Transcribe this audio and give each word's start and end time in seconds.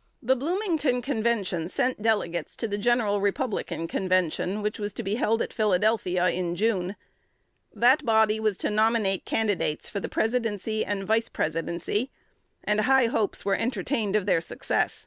'"The 0.30 0.36
Bloomington 0.36 1.00
Convention 1.00 1.66
sent 1.66 2.02
delegates 2.02 2.56
to 2.56 2.68
the 2.68 2.76
general 2.76 3.22
Republican 3.22 3.88
Convention, 3.88 4.60
which 4.60 4.78
was 4.78 4.92
to 4.92 5.02
be 5.02 5.14
held 5.14 5.40
at 5.40 5.50
Philadelphia 5.50 6.28
in 6.28 6.54
June. 6.56 6.94
That 7.72 8.04
body 8.04 8.38
was 8.38 8.58
to 8.58 8.70
nominate 8.70 9.24
candidates 9.24 9.88
for 9.88 9.98
the 9.98 10.10
Presidency 10.10 10.84
and 10.84 11.04
Vice 11.04 11.30
Presidency, 11.30 12.10
and 12.62 12.82
high 12.82 13.06
hopes 13.06 13.46
were 13.46 13.56
entertained 13.56 14.14
of 14.14 14.26
their 14.26 14.42
success. 14.42 15.06